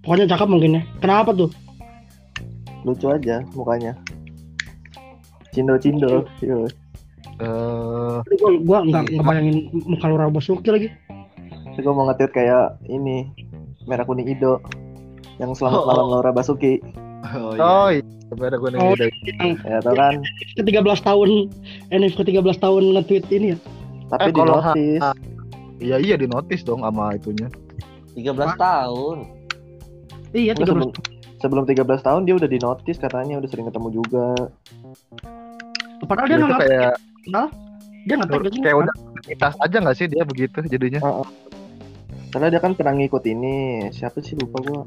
Pokoknya 0.04 0.26
cakep 0.34 0.48
mungkin 0.50 0.80
ya. 0.80 0.82
Kenapa 1.00 1.32
tuh? 1.32 1.54
lucu 2.84 3.08
aja 3.08 3.40
mukanya. 3.56 3.96
Cindo-cindo. 5.56 6.28
Yo. 6.44 6.68
Eh, 7.40 8.18
Gue 8.38 8.52
gue 8.60 8.78
nggak 8.92 9.04
ngebayangin 9.16 9.58
muka 9.88 10.06
Laura 10.12 10.28
Basuki 10.30 10.70
lagi. 10.70 10.90
Gue 11.80 11.94
mau 11.94 12.06
ngetir 12.12 12.30
kayak 12.30 12.84
ini 12.92 13.32
merah 13.88 14.06
kuning 14.06 14.30
Ido 14.30 14.60
yang 15.38 15.52
selamat 15.54 15.80
Oh, 15.80 15.88
malam 15.88 16.06
oh. 16.06 16.12
Laura 16.12 16.32
Basuki 16.32 16.78
Oh, 17.24 17.56
oh 17.56 17.88
iya. 17.88 18.04
Sebenarnya 18.28 18.58
gue 18.60 18.70
nih 18.70 18.80
Oh. 18.80 18.94
ide. 18.94 19.08
ya 19.64 19.78
tau 19.80 19.96
kan 19.96 20.14
Ke 20.54 20.62
13 20.62 20.84
tahun 21.00 21.30
NF 21.90 22.14
ke 22.20 22.24
13 22.28 22.44
tahun 22.60 22.84
nge-tweet 22.94 23.26
ini 23.32 23.48
ya. 23.54 23.58
tapi 24.12 24.30
Eh, 24.30 24.34
di 24.36 24.42
notis 24.44 25.02
Iya 25.80 25.98
iya 26.00 26.16
di 26.16 26.28
notis 26.28 26.62
dong 26.64 26.80
sama 26.80 27.12
itunya. 27.12 27.50
13 28.16 28.56
tahun. 28.56 29.18
Iya 30.32 30.54
Lu 30.56 30.64
13 30.64 30.70
sebelum 30.70 30.90
sebelum 31.40 31.64
13 31.66 32.00
tahun 32.00 32.22
dia 32.24 32.36
udah 32.38 32.48
di 32.48 32.60
notis 32.62 32.96
katanya 32.96 33.36
udah 33.42 33.50
sering 33.52 33.68
ketemu 33.68 33.88
juga 33.92 34.28
Padahal 36.04 36.28
dia 36.28 36.38
nggak 36.38 36.60
kayak 36.60 36.94
dia 38.04 38.14
nggak 38.20 38.30
kayak 38.60 38.78
udah 38.78 38.96
kita 39.24 39.48
aja 39.56 39.78
nggak 39.80 39.96
sih 39.96 40.08
dia 40.12 40.24
begitu 40.28 40.60
jadinya. 40.68 41.00
Karena 42.34 42.50
dia 42.50 42.58
kan 42.58 42.74
pernah 42.74 42.98
ngikut 42.98 43.24
ini 43.30 43.88
siapa 43.94 44.18
sih 44.26 44.34
lupa 44.34 44.58
gua 44.66 44.84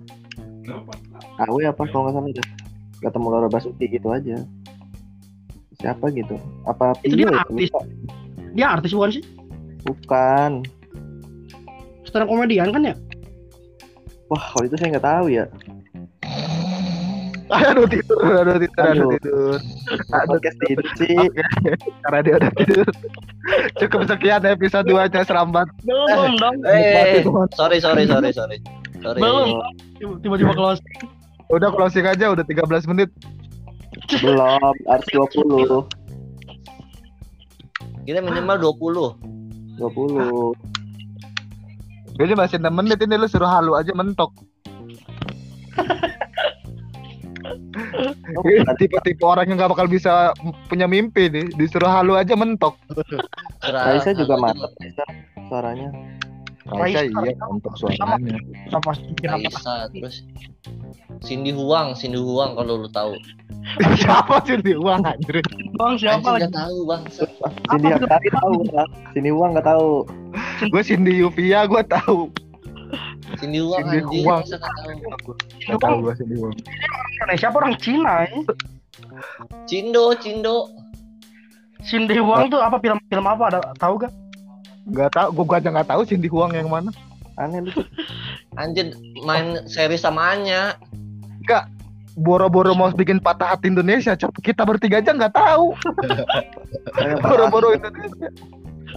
Awe 1.46 1.62
apa 1.70 1.86
kalau 1.94 2.10
nggak 2.10 2.14
salah 2.18 2.30
deh 2.34 2.46
ketemu 2.98 3.26
Laura 3.30 3.46
Basuki 3.46 3.86
gitu 3.86 4.10
aja 4.10 4.42
siapa 5.78 6.10
gitu 6.10 6.34
apa 6.66 6.98
Itu 7.06 7.14
Pio 7.14 7.30
dia 7.30 7.30
ya? 7.30 7.38
artis. 7.46 7.68
Lupa. 7.70 7.80
Dia 8.56 8.66
artis 8.74 8.90
bukan 8.96 9.10
sih? 9.14 9.22
bukan 9.86 10.50
up 12.16 12.26
komedian 12.26 12.72
kan 12.72 12.82
ya? 12.82 12.94
wah 14.26 14.42
kalau 14.50 14.66
itu 14.66 14.74
saya 14.74 14.96
nggak 14.96 15.06
tahu 15.06 15.26
ya 15.30 15.44
Aduh 17.46 17.86
tidur, 17.86 18.18
aduh 18.26 18.58
tidur, 18.58 18.82
aduh 18.82 19.06
Aduh. 19.06 19.10
tidur. 19.22 19.58
Aduh 20.10 20.38
tidur 20.42 20.86
sih 20.98 21.14
karena 22.02 22.18
dia 22.26 22.34
udah 22.42 22.50
tidur. 22.58 22.86
Cukup 23.78 24.00
sekian 24.10 24.42
episode 24.42 24.86
2 24.90 25.06
nya 25.14 25.22
serambat. 25.22 25.70
Belum 25.86 26.34
dong. 26.42 26.58
Eh, 26.66 27.22
sorry 27.54 27.78
sorry 27.78 28.10
sorry 28.10 28.34
sorry. 28.34 28.58
Sorry. 28.98 29.20
Belum. 29.22 29.62
Tiba-tiba 30.18 30.58
close. 30.58 30.82
Udah 31.46 31.70
closing 31.70 32.02
aja, 32.02 32.34
udah 32.34 32.42
13 32.42 32.90
menit. 32.90 33.10
belum 34.20 34.60
harus 34.86 35.06
20 35.08 35.86
Kita 38.04 38.18
minimal 38.22 38.56
20. 38.74 39.78
20 39.78 40.52
Gue 42.16 42.24
aja 42.24 42.34
masih 42.34 42.58
6 42.58 42.66
menit 42.72 42.98
ini 43.02 43.14
lu 43.14 43.28
suruh 43.30 43.46
halu 43.48 43.78
aja 43.78 43.94
mentok. 43.94 44.34
Oh, 48.36 48.74
Tipe-tipe 48.76 49.24
orang 49.24 49.46
yang 49.48 49.56
gak 49.60 49.72
bakal 49.72 49.88
bisa 49.88 50.32
punya 50.68 50.84
mimpi 50.88 51.28
nih, 51.28 51.46
disuruh 51.56 51.88
halu 51.88 52.16
aja 52.16 52.36
mentok. 52.36 52.76
Raisa 53.64 54.12
juga 54.14 54.36
mantep 54.38 54.70
Raisa 54.78 55.04
suaranya 55.46 55.88
Raisa 56.66 57.06
Raisa. 57.06 57.20
iya 57.22 57.34
untuk 57.46 57.72
suaranya. 57.78 58.34
Apa 58.74 58.90
sih 58.98 59.06
kira 59.18 59.38
apa? 59.38 59.48
Raisa 59.48 59.74
terus 59.94 60.16
Cindy 61.22 61.54
Huang, 61.54 61.94
Cindy 61.94 62.18
Huang 62.18 62.58
kalau 62.58 62.82
lu 62.84 62.90
tahu. 62.90 63.14
Siapa 64.00 64.42
sih 64.46 64.62
di 64.62 64.78
uang 64.78 65.02
anjir? 65.02 65.42
Bang 65.74 65.98
siapa 65.98 66.38
lagi? 66.38 66.46
tahu 66.54 66.86
bang. 66.86 67.02
Cindy 67.10 67.88
Haktari 67.90 68.28
tahu. 68.30 68.54
Cindy 69.10 69.30
Uang 69.34 69.58
nggak 69.58 69.66
tahu 69.66 70.06
Gue 70.70 70.82
Cindy 70.86 71.18
Yuvia 71.20 71.66
gue 71.66 71.82
tahu. 71.84 72.30
Cindy 73.36 73.60
Huang 73.62 73.82
Cindy 73.84 73.98
anjing 74.00 74.24
Huang. 74.24 74.42
Gak 75.68 75.78
tahu 75.80 75.96
gue 76.04 76.14
Cindy 76.16 76.36
Huang. 76.40 76.54
Indonesia 77.16 77.46
apa 77.48 77.56
orang 77.62 77.74
Cina 77.80 78.12
ya? 78.24 78.38
Cindo, 79.68 80.04
Cindo. 80.18 80.56
Cindy 81.86 82.18
Huang 82.18 82.48
tuh 82.50 82.60
apa 82.60 82.76
film-film 82.80 83.26
apa 83.28 83.42
ada 83.52 83.60
tahu 83.78 84.02
gak? 84.02 84.12
Gak 84.94 85.10
tahu, 85.14 85.28
gue 85.44 85.56
aja 85.56 85.70
gak 85.70 85.88
tahu 85.88 86.02
Cindy 86.08 86.28
Huang 86.28 86.54
yang 86.56 86.70
mana. 86.70 86.90
aneh 87.36 87.68
lu 87.68 87.72
Anjir 88.56 88.96
main 89.20 89.68
seri 89.68 90.00
sama 90.00 90.32
Anya. 90.32 90.80
Boro-boro 92.16 92.72
mau 92.72 92.88
bikin 92.88 93.20
patah 93.20 93.52
hati 93.52 93.68
Indonesia, 93.68 94.16
Cok. 94.16 94.40
kita 94.40 94.64
bertiga 94.64 95.04
aja 95.04 95.12
nggak 95.12 95.36
tahu. 95.36 95.76
Boro-boro 97.28 97.76
Indonesia. 97.76 98.32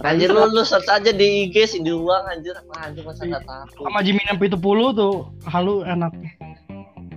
Anjir 0.00 0.32
lu, 0.32 0.40
lu 0.48 0.62
search 0.64 0.88
aja 0.88 1.12
di 1.12 1.44
IG 1.48 1.76
Cindy 1.76 1.92
Huang 1.92 2.24
anjir. 2.26 2.56
Apa 2.56 2.88
anjir 2.88 3.04
masa 3.04 3.28
nggak 3.28 3.44
tahu. 3.44 3.84
Sama 3.84 4.00
Jimmy 4.00 4.22
Nempi 4.24 4.48
itu 4.48 4.56
puluh 4.56 4.96
tuh 4.96 5.28
halu 5.44 5.84
enak. 5.84 6.12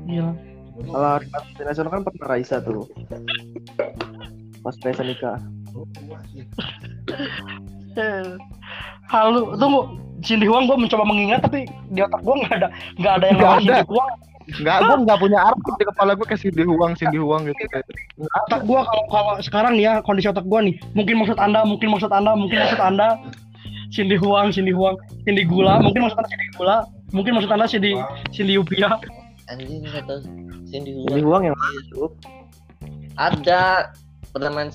Gila. 0.04 0.34
kalau 0.74 1.22
animasi 1.22 1.62
nasional 1.64 1.92
kan 1.94 2.02
pernah 2.04 2.28
Raisa 2.34 2.58
tuh 2.60 2.90
pas 4.66 4.74
Raisa 4.82 5.06
nikah 5.06 5.38
Halu, 9.14 9.54
tunggu. 9.62 10.02
Cindy 10.24 10.48
Huang 10.48 10.72
gue 10.72 10.78
mencoba 10.80 11.04
mengingat 11.04 11.44
tapi 11.44 11.68
di 11.92 12.00
otak 12.00 12.24
gue 12.24 12.36
nggak 12.48 12.56
ada 12.58 12.68
nggak 12.96 13.14
ada 13.20 13.26
yang 13.28 13.38
Nggak 13.38 13.52
ada. 13.52 13.60
Cindy 13.60 13.84
Huang. 13.92 14.12
Nggak, 14.44 14.78
gue 14.84 14.96
nggak 15.08 15.20
punya 15.20 15.40
arti 15.40 15.70
di 15.80 15.86
kepala 15.88 16.12
gue 16.20 16.26
kayak 16.28 16.42
Cindy 16.44 16.64
Huang, 16.68 16.92
Cindy 17.00 17.20
Huang 17.20 17.48
gitu. 17.48 17.64
Kayak. 17.72 17.88
Otak 18.48 18.62
gue 18.68 18.80
kalau 18.84 19.06
kalau 19.08 19.34
sekarang 19.40 19.74
nih 19.80 19.86
ya 19.88 19.94
kondisi 20.04 20.28
otak 20.28 20.46
gue 20.46 20.60
nih, 20.60 20.76
mungkin 20.94 21.16
maksud 21.24 21.38
anda, 21.40 21.64
mungkin 21.64 21.88
maksud 21.96 22.12
anda, 22.12 22.32
mungkin 22.36 22.58
maksud 22.60 22.82
anda 22.82 23.08
Cindy 23.94 24.18
Huang, 24.20 24.52
Cindy 24.52 24.74
Huang, 24.76 25.00
Cindy 25.24 25.44
Gula, 25.48 25.80
mungkin 25.80 26.06
maksud 26.06 26.18
anda 26.20 26.30
Cindy 26.30 26.48
Gula, 26.58 26.78
mungkin 27.16 27.32
maksud 27.40 27.52
anda 27.52 27.66
Cindy 27.70 27.94
Cindy 28.36 28.60
Upia. 28.60 29.00
Anjing 29.48 29.84
tahu. 29.86 30.20
Cindy 30.68 30.92
Cindy 30.98 31.22
Huang. 31.22 31.24
Uang 31.24 31.42
yang 31.52 31.56
tuh 31.94 32.12
Ada 33.16 33.94
pernah 34.34 34.50
main. 34.50 34.74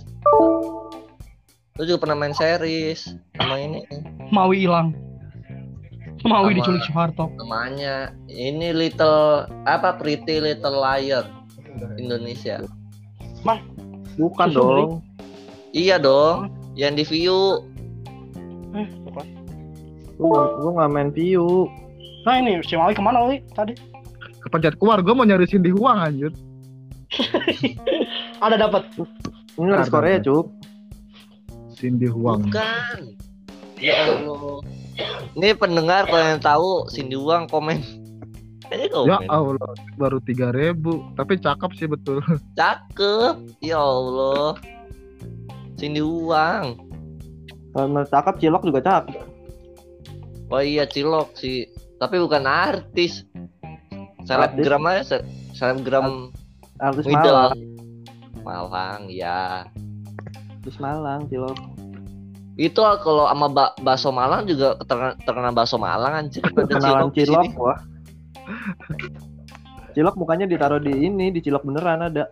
Lu 1.78 1.82
juga 1.86 2.06
pernah 2.06 2.18
main 2.18 2.34
series 2.34 3.14
sama 3.38 3.58
ini 3.58 3.86
Mawi 4.34 4.66
hilang. 4.66 4.94
Sama- 6.18 6.50
diculik 6.50 6.82
Soeharto. 6.84 7.30
namanya 7.36 7.94
ini 8.26 8.70
Little 8.70 9.46
apa 9.64 9.94
Pretty 9.94 10.38
Little 10.38 10.76
Liar 10.76 11.24
Indonesia. 11.94 12.62
bukan 14.16 14.48
Susu 14.50 14.58
dong 14.58 14.92
Iya 15.70 16.00
dong, 16.00 16.48
yang 16.74 16.96
di 16.96 17.04
view. 17.04 17.60
gua 20.18 20.58
gua 20.58 20.70
nggak 20.74 20.90
main 20.90 21.10
view 21.12 21.68
Nah 22.26 22.34
ini 22.36 22.58
si 22.60 22.74
Mawi 22.74 22.92
ke 22.92 23.00
mana 23.00 23.22
Mawi 23.22 23.40
tadi? 23.54 23.72
Kepencet 24.38 24.76
keluar, 24.76 25.00
gue 25.00 25.12
mau 25.12 25.24
nyari 25.24 25.46
Cindy 25.46 25.70
Huang 25.70 25.96
anjir. 25.98 26.28
Ada 28.38 28.58
dapat. 28.58 28.84
ini 29.56 29.72
Ada. 29.72 29.88
Korea 29.88 30.18
cuk 30.20 30.46
Cindy 31.72 32.06
Huang. 32.06 32.46
Bukan. 32.46 33.16
Ya 33.78 34.04
Allah. 34.04 34.60
Ini 35.38 35.54
pendengar 35.54 36.10
kalau 36.10 36.24
yang 36.24 36.42
tahu 36.42 36.68
Cindy 36.90 37.14
Wang 37.14 37.46
komen. 37.46 37.78
Ya 38.68 39.16
Allah, 39.32 39.72
baru 39.96 40.20
3000 40.20 40.76
tapi 41.16 41.40
cakep 41.40 41.70
sih 41.72 41.88
betul. 41.88 42.20
Cakep. 42.58 43.64
Ya 43.64 43.80
Allah. 43.80 44.58
Cindy 45.78 46.02
Wang. 46.02 46.76
kalau 47.68 48.02
cakep 48.02 48.34
cilok 48.42 48.64
juga 48.66 48.80
cakep 48.82 49.14
Oh 50.48 50.64
iya 50.64 50.88
Cilok 50.88 51.36
sih. 51.36 51.68
Tapi 52.00 52.16
bukan 52.18 52.48
artis. 52.48 53.22
Selebgram 54.24 54.84
aja 54.88 55.02
se- 55.16 55.26
selebgram 55.56 56.32
artis 56.80 57.04
middle. 57.06 57.32
Malang 57.32 57.60
Malang 58.44 59.02
ya. 59.08 59.64
artis 60.60 60.76
Malang 60.80 61.28
cilok 61.28 61.77
Itu 62.58 62.82
kalau 62.98 63.24
sama 63.24 63.46
ba- 63.46 63.74
bakso 63.78 64.10
Malang 64.10 64.42
juga 64.44 64.74
terkenal, 64.82 65.14
terkenal 65.22 65.52
bakso 65.54 65.78
Malang 65.78 66.26
anjir. 66.26 66.42
Kenalan 66.42 67.14
cilok 67.14 67.46
sini. 67.46 67.54
wah 67.56 67.78
Cilok 69.94 70.14
mukanya 70.14 70.44
ditaruh 70.44 70.78
di 70.78 71.06
ini, 71.06 71.30
di 71.30 71.38
cilok 71.38 71.62
beneran 71.62 72.02
ada. 72.04 72.26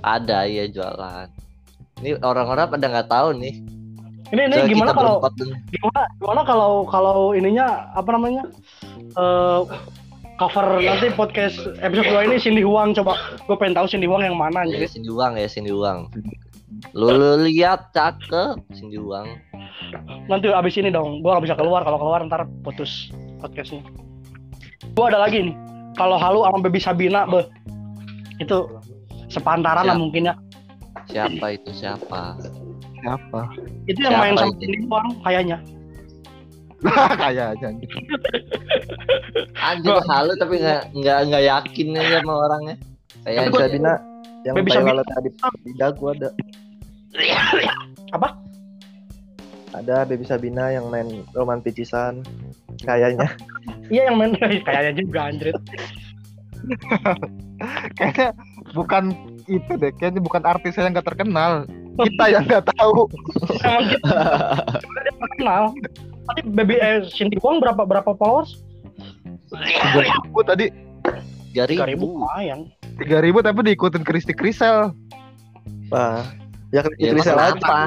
Ada 0.00 0.44
iya 0.44 0.66
jualan. 0.66 1.28
Ini 1.98 2.20
orang-orang 2.20 2.66
pada 2.68 2.86
nggak 2.86 3.08
tahu 3.08 3.28
nih. 3.34 3.54
Ini 4.26 4.40
ini 4.42 4.54
Coba 4.56 4.66
gimana 4.66 4.90
kalau 4.92 5.14
gimana 5.68 6.00
gimana 6.16 6.40
kalau 6.42 6.70
kalau 6.84 7.18
ininya 7.32 7.66
apa 7.90 8.10
namanya? 8.10 8.42
eh 9.14 9.60
cover 10.34 10.78
nanti 10.78 11.06
podcast 11.10 11.54
episode 11.78 12.10
2 12.10 12.26
ini 12.26 12.36
Cindy 12.36 12.62
Huang 12.62 12.90
coba 12.92 13.14
gue 13.38 13.54
pengen 13.54 13.78
tahu 13.78 13.86
Cindy 13.86 14.10
Huang 14.10 14.22
yang 14.22 14.34
mana 14.34 14.66
Ya, 14.66 14.74
anjir. 14.74 14.90
Cindy 14.90 15.06
Uang 15.08 15.38
ya 15.38 15.46
Cindy 15.46 15.70
Uang. 15.70 16.10
Lu, 16.96 17.08
lu 17.12 17.44
lihat 17.44 17.92
cakep 17.94 18.58
Cindy 18.74 18.98
Uang. 18.98 19.28
Nanti 20.26 20.48
abis 20.50 20.74
ini 20.80 20.90
dong, 20.90 21.20
gue 21.20 21.30
gak 21.30 21.44
bisa 21.44 21.56
keluar 21.58 21.84
kalau 21.84 21.98
keluar 22.00 22.24
ntar 22.26 22.48
putus 22.64 23.12
podcastnya. 23.38 23.84
Gue 24.96 25.04
ada 25.10 25.20
lagi 25.20 25.50
nih, 25.50 25.56
kalau 25.94 26.16
Halu 26.16 26.42
sama 26.46 26.58
Baby 26.64 26.80
Sabina, 26.80 27.28
beh 27.28 27.46
itu 28.42 28.66
sepantaran 29.30 29.86
lah 29.86 29.96
mungkin 29.98 30.30
ya. 30.32 30.34
Siapa 31.06 31.54
itu 31.54 31.70
siapa? 31.76 32.38
Siapa? 33.04 33.40
Itu 33.84 34.00
yang 34.00 34.16
Siapa 34.16 34.24
main 34.24 34.34
sama? 34.40 34.54
Cindy 34.58 34.78
Huang 34.88 35.08
kayaknya. 35.22 35.58
Kayaknya. 37.16 37.80
Anjir 39.56 39.96
halu 40.04 40.36
tapi 40.36 40.60
nggak 40.60 40.92
nggak 40.92 41.18
nggak 41.32 41.44
yakin 41.48 41.96
aja 41.96 42.20
sama 42.20 42.34
orangnya. 42.44 42.76
Kayak 43.24 43.40
Baby 43.48 43.56
Sabina 43.56 43.92
yang 44.44 44.54
Sabina. 44.60 44.92
lalat 44.92 45.06
tadi 45.08 45.28
di 45.64 45.72
dagu 45.76 46.12
ada. 46.12 46.28
Apa? 48.12 48.28
Ada 49.74 50.06
Baby 50.06 50.22
Sabina 50.28 50.70
yang 50.70 50.86
main 50.92 51.24
roman 51.34 51.64
picisan. 51.64 52.22
Kayaknya. 52.84 53.28
Iya 53.92 54.08
yang 54.08 54.16
main 54.16 54.32
kayaknya 54.40 54.96
juga 54.96 55.28
anjir. 55.28 55.52
Kayaknya 58.00 58.32
bukan 58.72 59.12
itu 59.44 59.72
deh. 59.76 59.92
Kayaknya 60.00 60.24
bukan 60.24 60.42
artis 60.48 60.80
yang 60.80 60.96
nggak 60.96 61.04
terkenal. 61.04 61.68
Kita 62.00 62.24
yang 62.32 62.48
nggak 62.48 62.64
tahu. 62.72 63.04
Emang 63.60 63.84
gitu. 63.92 64.08
Dia 64.88 65.12
terkenal. 65.20 65.62
Tapi 66.24 66.40
Baby 66.48 66.80
eh, 66.80 67.04
Cindy 67.12 67.36
Huang 67.44 67.60
berapa 67.60 67.84
berapa 67.84 68.16
followers? 68.16 68.64
Gue 70.32 70.44
tadi 70.48 70.72
3000 71.52 71.92
ribu. 71.94 72.18
lumayan. 72.18 72.66
Tiga 72.96 73.18
ribu 73.20 73.38
tapi 73.40 73.60
diikutin 73.64 74.02
Kristi 74.02 74.32
Krisel. 74.32 74.94
Wah. 75.90 76.22
Ya 76.72 76.82
Ya, 76.82 76.82
Kristi 76.82 77.06
Krisel 77.14 77.34
emang 77.34 77.46
aja. 77.46 77.54
kenapa? 77.54 77.78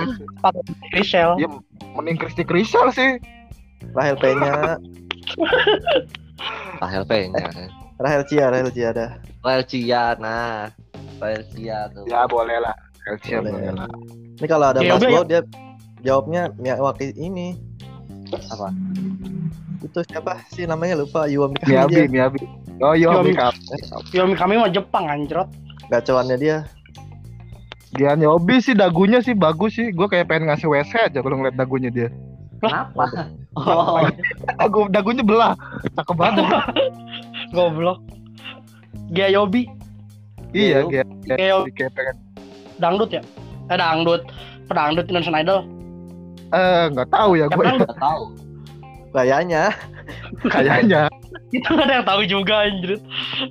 Rachel. 0.96 1.30
Iya. 1.38 1.48
Mending 1.96 2.18
Kristi 2.18 2.44
Krisel 2.44 2.88
sih. 2.92 3.12
Rahel 3.94 4.16
P-nya. 4.18 4.78
Rahel 6.84 7.04
P-nya. 7.04 7.46
Rahel 7.98 8.24
Cia, 8.30 8.46
Rahel 8.54 8.70
Cia 8.70 8.94
ada. 8.94 9.06
Rahel 9.42 9.64
Cia, 9.66 10.14
nah. 10.22 10.70
Rahel 11.18 11.44
Cia 11.50 11.90
tuh. 11.92 12.06
Ya 12.06 12.30
boleh 12.30 12.62
lah. 12.62 12.76
Elcia 13.08 13.40
Boleh. 13.40 13.52
boleh 13.56 13.72
lah. 13.74 13.90
Ini 14.38 14.48
kalau 14.52 14.66
ada 14.70 14.80
Ya, 14.84 14.94
Mas 14.94 15.02
udah, 15.02 15.10
Bo 15.10 15.22
dia 15.24 15.42
jawabnya 16.04 16.42
Miyawaki 16.60 17.16
ini. 17.16 17.56
Apa? 18.52 18.68
Itu 19.84 20.00
siapa 20.10 20.42
sih 20.50 20.66
namanya 20.66 21.06
lupa 21.06 21.30
Yuami 21.30 21.58
Miyabi, 21.66 21.94
dia. 21.94 22.10
Miyabi. 22.10 22.42
Oh 22.82 22.94
iya, 22.94 23.10
Yomi. 23.14 23.34
Yomi. 23.34 24.14
Yomi 24.14 24.34
kami 24.38 24.54
mah 24.58 24.70
Jepang 24.70 25.06
anjrot. 25.10 25.50
Gacoannya 25.90 26.38
dia. 26.38 26.58
Dia 27.98 28.14
Yobi 28.18 28.62
sih 28.62 28.74
dagunya 28.78 29.22
sih 29.22 29.34
bagus 29.34 29.78
sih. 29.78 29.90
Gue 29.94 30.10
kayak 30.10 30.30
pengen 30.30 30.50
ngasih 30.50 30.70
WC 30.70 30.92
aja 31.10 31.20
kalau 31.22 31.42
ngeliat 31.42 31.56
dagunya 31.58 31.90
dia. 31.90 32.10
Kenapa? 32.58 33.30
Oh, 33.54 34.02
Dagu 34.62 34.90
dagunya 34.90 35.22
belah. 35.22 35.54
Cakep 35.94 36.16
banget. 36.18 36.46
Goblok. 37.56 38.02
Gia 39.14 39.32
Yobi, 39.32 39.64
iya, 40.52 40.84
Gia 41.24 41.38
Yobi 41.38 41.72
kayak 41.72 41.96
pengen 41.96 42.16
dangdut 42.76 43.08
ya? 43.14 43.22
Eh 43.72 43.78
dangdut. 43.80 44.26
Pedangdut 44.68 45.08
Indonesian 45.08 45.38
Idol. 45.40 45.60
eh 46.48 46.88
nggak 46.92 47.12
tahu 47.12 47.36
ya 47.36 47.48
Ya 47.48 47.56
gue 47.56 47.64
nggak 47.84 48.00
tahu. 48.00 48.22
Kayaknya. 49.18 49.74
kayaknya. 50.46 51.02
Itu 51.56 51.68
gak 51.74 51.86
ada 51.90 51.94
yang 52.00 52.06
tahu 52.06 52.22
juga 52.28 52.70
anjir. 52.70 53.02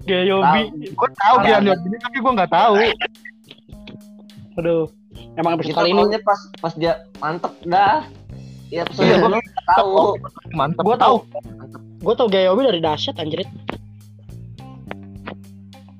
Gia 0.06 0.20
Yobi. 0.22 0.62
Gue 0.94 1.10
tahu. 1.18 1.34
Gian 1.42 1.66
Yobi 1.66 1.86
ini 1.90 1.98
tapi 1.98 2.16
gue 2.22 2.32
nggak 2.38 2.52
tahu. 2.52 2.74
Aduh. 4.56 4.84
Emang 5.34 5.58
episode 5.58 5.72
Kita 5.74 5.80
kali 5.82 5.90
ini 5.92 6.18
pas 6.22 6.40
pas 6.60 6.72
dia 6.76 6.92
mantep 7.18 7.52
dah. 7.66 8.04
Iya, 8.68 8.84
episode 8.84 9.10
dulu 9.18 9.36
nggak 9.36 9.66
tahu. 9.74 9.94
Mantap. 10.54 10.82
gue 10.84 10.96
tahu. 10.96 11.16
Gue 11.98 12.14
tau 12.14 12.28
Gia 12.30 12.46
Yobi 12.46 12.62
dari 12.62 12.80
dahsyat 12.80 13.16
anjir. 13.18 13.42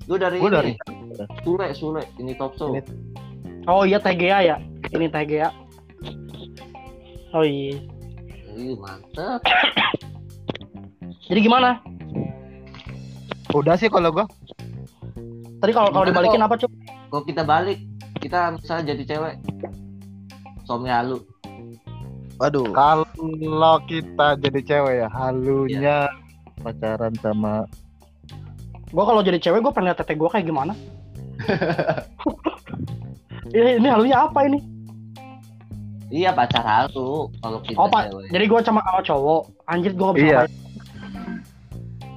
Gue 0.06 0.18
dari 0.22 0.38
ini. 0.38 0.48
dari- 0.48 0.74
Sule, 1.42 1.66
Sule, 1.72 2.02
ini 2.20 2.36
top 2.36 2.54
show. 2.54 2.70
Ini- 2.70 2.84
Oh 3.66 3.82
iya 3.82 3.98
TGA 3.98 4.38
ya. 4.44 4.56
Ini 4.92 5.10
TGA. 5.10 5.48
Oh 7.34 7.42
iya. 7.42 7.95
Ih, 8.56 8.72
mantep. 8.80 9.44
Jadi 11.28 11.40
gimana? 11.44 11.76
Udah 13.52 13.76
sih 13.76 13.92
kalau 13.92 14.08
gue. 14.08 14.24
Tadi 15.60 15.72
kalau 15.76 15.92
kalau 15.92 16.08
dibalikin 16.08 16.40
kok? 16.40 16.48
apa 16.48 16.54
cuy? 16.64 16.70
Kalau 17.12 17.22
kita 17.28 17.42
balik, 17.44 17.78
kita 18.16 18.56
misalnya 18.56 18.96
jadi 18.96 19.02
cewek. 19.12 19.34
Suami 20.64 20.88
halu. 20.88 21.20
Waduh. 22.40 22.72
Kalau 22.72 23.76
kita 23.84 24.40
jadi 24.40 24.60
cewek 24.64 24.94
ya 25.04 25.08
halunya 25.12 26.08
pacaran 26.60 27.12
sama 27.20 27.64
Gue 28.92 29.04
kalau 29.04 29.20
jadi 29.20 29.36
cewek 29.36 29.60
gue 29.60 29.72
pengen 29.74 29.92
liat 29.92 29.98
tete 30.00 30.16
gue 30.16 30.28
kayak 30.30 30.46
gimana? 30.48 30.72
ini, 33.56 33.82
ini 33.82 33.88
halunya 33.92 34.24
apa 34.24 34.48
ini? 34.48 34.75
Iya 36.06 36.30
pacar 36.30 36.62
halu. 36.62 37.26
Kalau 37.36 37.58
kita 37.60 37.76
Oh 37.76 37.90
pak, 37.90 38.08
cewek. 38.08 38.30
jadi 38.30 38.44
gue 38.46 38.60
sama 38.62 38.80
sama 38.80 39.02
cowok. 39.02 39.42
Anjir 39.66 39.92
gue 39.92 40.04
gak 40.04 40.14
bisa 40.14 40.26
Iya. 40.26 40.42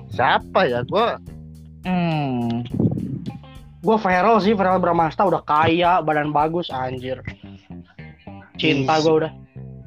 siapa 0.10 0.62
ya? 0.66 0.80
Gue 0.86 1.06
hmm 1.84 2.66
Gue 3.80 3.96
viral 3.96 4.38
sih, 4.38 4.52
viral 4.52 4.78
Bramasta 4.78 5.24
udah 5.24 5.40
kaya, 5.40 6.04
badan 6.04 6.30
bagus, 6.30 6.68
anjir. 6.68 7.24
Cinta 8.56 9.00
Is. 9.00 9.04
gue 9.04 9.14
udah. 9.24 9.32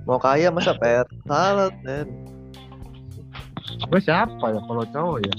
Mau 0.02 0.16
kaya 0.16 0.48
masa 0.48 0.72
pet 0.72 1.04
salad 1.22 1.76
men. 1.84 2.08
gue 3.82 4.00
siapa 4.00 4.44
ya 4.48 4.60
kalau 4.64 4.84
cowok 4.88 5.18
ya? 5.20 5.34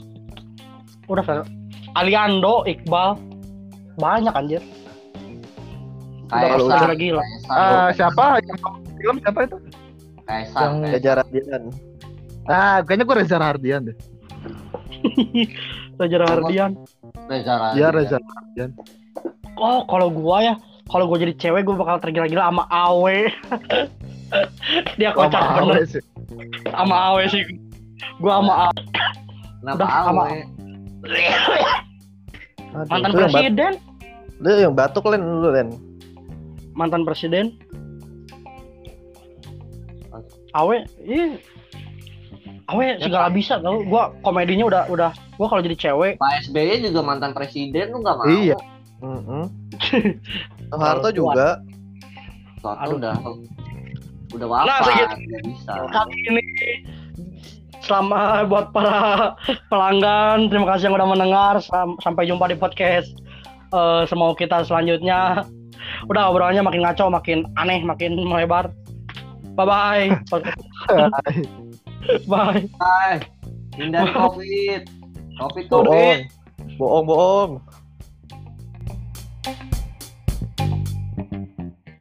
Udah 1.09 1.23
viral. 1.25 1.45
Aliando, 1.93 2.63
Iqbal. 2.63 3.17
Banyak 3.97 4.33
anjir. 4.33 4.61
Udah 6.29 6.39
Kaisang, 6.39 6.67
pasti 6.69 6.85
udah 6.85 6.97
gila. 6.97 7.21
Kaisang, 7.21 7.57
Ah 7.57 7.87
siapa 7.93 8.25
yang 8.41 8.59
film 8.97 9.15
siapa 9.21 9.39
itu? 9.45 9.57
Kaisang, 10.23 10.73
yang-. 10.81 10.93
Kejaran 10.97 11.27
dia 11.29 11.57
Ah 12.43 12.77
kayaknya 12.83 13.03
gue 13.07 13.15
Reza 13.15 13.37
Hardian 13.39 13.81
deh. 13.87 13.97
Raja 15.99 16.17
Hardian. 16.25 16.71
Reza 17.29 17.53
Radian. 17.59 17.77
Iya 17.79 17.87
Reza. 17.93 18.17
Oh, 19.53 19.85
kalau 19.85 20.09
gua 20.09 20.41
ya, 20.41 20.53
kalau 20.89 21.05
gua 21.05 21.21
jadi 21.21 21.37
cewek 21.37 21.63
gua 21.63 21.77
bakal 21.77 22.01
tergila-gila 22.01 22.49
sama 22.49 22.63
Awe. 22.67 23.29
Dia 24.97 25.13
kocak 25.13 25.37
Sama 25.37 25.61
bener 25.61 25.77
Awe 25.77 25.85
sih. 25.85 26.03
sama 26.73 26.95
Awe 27.13 27.23
sih. 27.29 27.43
Gua 28.17 28.41
sama 28.41 28.53
Awe. 28.67 28.81
Kenapa 29.61 29.85
awe? 29.87 30.29
Mantan 32.73 33.11
presiden, 33.13 33.73
Lu 34.41 34.49
yang 34.59 34.73
batuk 34.73 35.05
Len 35.07 35.21
lu 35.21 35.53
Len. 35.53 35.69
Mantan 36.73 37.03
presiden. 37.03 37.57
Awe, 40.53 40.85
iya. 41.01 41.37
Awe 42.65 42.85
segala 42.97 43.27
bisa 43.27 43.57
tau. 43.57 43.81
Gua 43.83 44.13
komedinya 44.21 44.65
udah 44.65 44.83
udah 44.87 45.11
gua 45.35 45.47
kalau 45.49 45.61
jadi 45.61 45.73
cewek 45.75 46.13
Pak 46.15 46.45
SBY 46.45 46.85
juga 46.85 47.01
mantan 47.01 47.33
presiden 47.33 47.89
lu 47.89 47.99
nggak 47.99 48.15
mau? 48.15 48.25
Iya. 48.29 48.57
Heeh. 49.01 49.43
Soeharto 50.69 51.09
juga. 51.09 51.57
Soalnya 52.61 52.85
Aduh. 52.85 52.97
udah 52.97 53.13
udah 54.33 54.47
Nah, 54.47 54.57
wafat. 54.79 54.85
segitu. 54.87 55.15
nggak 55.19 55.43
bisa. 55.45 55.73
kali 55.89 56.17
ini 56.23 56.43
selama 57.83 58.17
buat 58.45 58.71
para 58.71 59.35
pelanggan 59.69 60.47
terima 60.47 60.67
kasih 60.71 60.87
yang 60.87 60.95
udah 60.95 61.09
mendengar 61.09 61.53
Sam- 61.59 61.99
sampai 61.99 62.23
jumpa 62.23 62.47
di 62.47 62.55
podcast 62.55 63.11
eh 63.69 64.01
semau 64.05 64.31
kita 64.31 64.63
selanjutnya 64.63 65.43
udah 66.09 66.31
obrolannya 66.31 66.63
makin 66.63 66.81
ngaco 66.83 67.05
makin 67.11 67.39
aneh 67.55 67.83
makin 67.83 68.15
melebar 68.17 68.71
bye 69.55 69.67
bye 69.67 70.07
bye 72.31 72.59
Hai, 72.81 73.23
hindari 73.77 74.11
covid. 74.11 74.81
Covid 75.39 75.65
Bohong. 75.71 75.87
covid. 75.87 76.19
Bohong, 76.77 77.05
bohong. 77.05 77.51